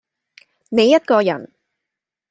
[0.69, 1.51] 你一個人，